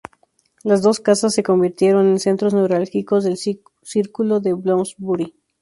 [0.63, 5.35] Las dos casas se convirtieron en centros neurálgicos del círculo de Bloomsbury.